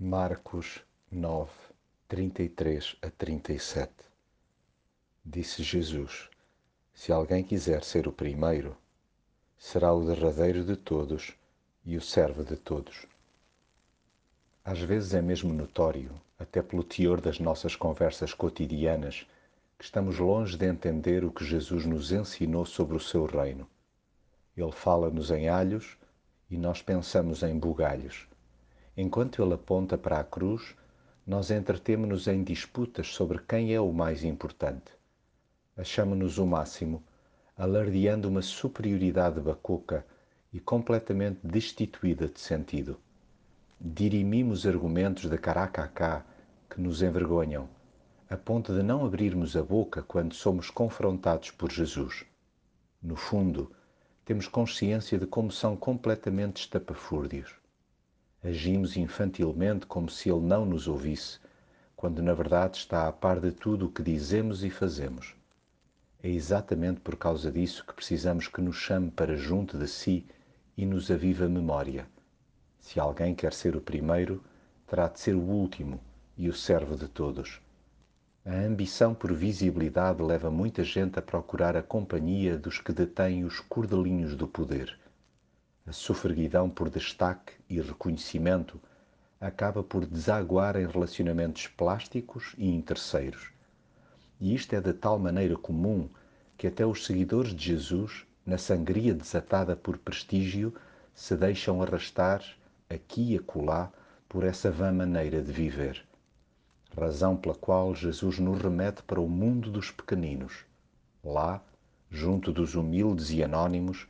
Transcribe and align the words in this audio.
Marcos 0.00 0.80
9, 1.10 1.50
33 2.06 2.94
a 3.02 3.10
37 3.10 3.92
Disse 5.26 5.64
Jesus: 5.64 6.30
Se 6.94 7.10
alguém 7.10 7.42
quiser 7.42 7.82
ser 7.82 8.06
o 8.06 8.12
primeiro, 8.12 8.76
será 9.58 9.92
o 9.92 10.06
derradeiro 10.06 10.64
de 10.64 10.76
todos 10.76 11.34
e 11.84 11.96
o 11.96 12.00
servo 12.00 12.44
de 12.44 12.54
todos. 12.56 13.06
Às 14.64 14.78
vezes 14.78 15.14
é 15.14 15.20
mesmo 15.20 15.52
notório, 15.52 16.12
até 16.38 16.62
pelo 16.62 16.84
teor 16.84 17.20
das 17.20 17.40
nossas 17.40 17.74
conversas 17.74 18.32
cotidianas, 18.32 19.26
que 19.76 19.84
estamos 19.84 20.20
longe 20.20 20.56
de 20.56 20.66
entender 20.66 21.24
o 21.24 21.32
que 21.32 21.44
Jesus 21.44 21.84
nos 21.84 22.12
ensinou 22.12 22.64
sobre 22.64 22.96
o 22.96 23.00
seu 23.00 23.26
reino. 23.26 23.68
Ele 24.56 24.70
fala-nos 24.70 25.32
em 25.32 25.48
alhos 25.48 25.98
e 26.48 26.56
nós 26.56 26.80
pensamos 26.80 27.42
em 27.42 27.58
bugalhos 27.58 28.28
Enquanto 29.00 29.40
ele 29.40 29.54
aponta 29.54 29.96
para 29.96 30.18
a 30.18 30.24
cruz, 30.24 30.74
nós 31.24 31.52
entretemos-nos 31.52 32.26
em 32.26 32.42
disputas 32.42 33.06
sobre 33.06 33.38
quem 33.38 33.72
é 33.72 33.80
o 33.80 33.92
mais 33.92 34.24
importante. 34.24 34.90
Achamos-nos 35.76 36.36
o 36.36 36.44
máximo, 36.44 37.00
alardeando 37.56 38.28
uma 38.28 38.42
superioridade 38.42 39.40
bacoca 39.40 40.04
e 40.52 40.58
completamente 40.58 41.38
destituída 41.44 42.26
de 42.26 42.40
sentido. 42.40 42.98
Dirimimos 43.80 44.66
argumentos 44.66 45.30
de 45.30 45.38
caracacá 45.38 46.26
que 46.68 46.80
nos 46.80 47.00
envergonham, 47.00 47.68
a 48.28 48.36
ponto 48.36 48.74
de 48.74 48.82
não 48.82 49.06
abrirmos 49.06 49.56
a 49.56 49.62
boca 49.62 50.02
quando 50.02 50.34
somos 50.34 50.70
confrontados 50.70 51.52
por 51.52 51.70
Jesus. 51.70 52.24
No 53.00 53.14
fundo, 53.14 53.70
temos 54.24 54.48
consciência 54.48 55.16
de 55.20 55.26
como 55.26 55.52
são 55.52 55.76
completamente 55.76 56.62
estapafúrdios. 56.62 57.57
Agimos 58.42 58.96
infantilmente 58.96 59.84
como 59.86 60.08
se 60.08 60.30
ele 60.30 60.42
não 60.42 60.64
nos 60.64 60.86
ouvisse, 60.86 61.40
quando 61.96 62.22
na 62.22 62.32
verdade 62.32 62.76
está 62.76 63.08
a 63.08 63.12
par 63.12 63.40
de 63.40 63.50
tudo 63.50 63.86
o 63.86 63.90
que 63.90 64.00
dizemos 64.00 64.62
e 64.62 64.70
fazemos. 64.70 65.34
É 66.22 66.28
exatamente 66.28 67.00
por 67.00 67.16
causa 67.16 67.50
disso 67.50 67.84
que 67.84 67.92
precisamos 67.92 68.46
que 68.46 68.60
nos 68.60 68.76
chame 68.76 69.10
para 69.10 69.36
junto 69.36 69.76
de 69.76 69.88
si 69.88 70.24
e 70.76 70.86
nos 70.86 71.10
avive 71.10 71.44
a 71.44 71.48
memória. 71.48 72.06
Se 72.78 73.00
alguém 73.00 73.34
quer 73.34 73.52
ser 73.52 73.74
o 73.74 73.80
primeiro, 73.80 74.40
terá 74.86 75.08
de 75.08 75.18
ser 75.18 75.34
o 75.34 75.40
último 75.40 76.00
e 76.36 76.48
o 76.48 76.54
servo 76.54 76.96
de 76.96 77.08
todos. 77.08 77.60
A 78.46 78.54
ambição 78.54 79.16
por 79.16 79.32
visibilidade 79.32 80.22
leva 80.22 80.48
muita 80.48 80.84
gente 80.84 81.18
a 81.18 81.22
procurar 81.22 81.76
a 81.76 81.82
companhia 81.82 82.56
dos 82.56 82.80
que 82.80 82.92
detêm 82.92 83.44
os 83.44 83.58
cordelinhos 83.58 84.36
do 84.36 84.46
poder 84.46 84.96
a 85.88 85.92
sofreguidão 85.92 86.68
por 86.68 86.90
destaque 86.90 87.54
e 87.66 87.80
reconhecimento 87.80 88.78
acaba 89.40 89.82
por 89.82 90.04
desaguar 90.04 90.76
em 90.76 90.86
relacionamentos 90.86 91.66
plásticos 91.66 92.54
e 92.58 92.68
interesseiros. 92.68 93.50
E 94.38 94.54
isto 94.54 94.74
é 94.74 94.80
de 94.82 94.92
tal 94.92 95.18
maneira 95.18 95.56
comum 95.56 96.06
que 96.58 96.66
até 96.66 96.84
os 96.84 97.06
seguidores 97.06 97.54
de 97.54 97.64
Jesus, 97.64 98.26
na 98.44 98.58
sangria 98.58 99.14
desatada 99.14 99.74
por 99.74 99.96
prestígio, 99.96 100.74
se 101.14 101.34
deixam 101.34 101.80
arrastar 101.82 102.44
aqui 102.90 103.32
e 103.32 103.38
acolá 103.38 103.90
por 104.28 104.44
essa 104.44 104.70
vã 104.70 104.92
maneira 104.92 105.40
de 105.40 105.50
viver. 105.50 106.04
Razão 106.94 107.34
pela 107.34 107.54
qual 107.54 107.94
Jesus 107.94 108.38
nos 108.38 108.60
remete 108.60 109.02
para 109.04 109.20
o 109.20 109.28
mundo 109.28 109.70
dos 109.70 109.90
pequeninos. 109.90 110.66
Lá, 111.24 111.62
junto 112.10 112.52
dos 112.52 112.74
humildes 112.74 113.30
e 113.30 113.42
anônimos, 113.42 114.06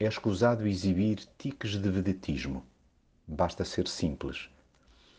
é 0.00 0.06
escusado 0.06 0.64
exibir 0.64 1.26
tiques 1.36 1.72
de 1.72 1.90
vedetismo. 1.90 2.64
Basta 3.26 3.64
ser 3.64 3.88
simples. 3.88 4.48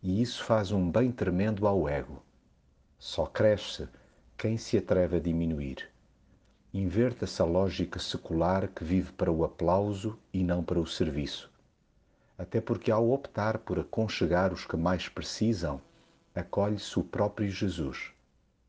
E 0.00 0.22
isso 0.22 0.44
faz 0.44 0.70
um 0.70 0.88
bem 0.88 1.10
tremendo 1.10 1.66
ao 1.66 1.88
ego. 1.88 2.22
Só 2.96 3.26
cresce 3.26 3.88
quem 4.38 4.56
se 4.56 4.78
atreve 4.78 5.16
a 5.16 5.20
diminuir. 5.20 5.88
Inverta-se 6.72 7.42
a 7.42 7.44
lógica 7.44 7.98
secular 7.98 8.68
que 8.68 8.84
vive 8.84 9.10
para 9.10 9.32
o 9.32 9.42
aplauso 9.44 10.16
e 10.32 10.44
não 10.44 10.62
para 10.62 10.78
o 10.78 10.86
serviço. 10.86 11.50
Até 12.38 12.60
porque, 12.60 12.92
ao 12.92 13.10
optar 13.10 13.58
por 13.58 13.80
aconchegar 13.80 14.52
os 14.52 14.64
que 14.66 14.76
mais 14.76 15.08
precisam, 15.08 15.80
acolhe-se 16.32 16.96
o 16.96 17.02
próprio 17.02 17.50
Jesus. 17.50 18.12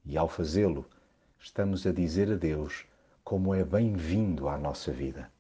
E, 0.04 0.18
ao 0.18 0.28
fazê-lo, 0.28 0.90
estamos 1.40 1.86
a 1.86 1.92
dizer 1.92 2.32
a 2.32 2.36
Deus 2.36 2.88
como 3.24 3.54
é 3.54 3.64
bem-vindo 3.64 4.50
à 4.50 4.58
nossa 4.58 4.92
vida. 4.92 5.32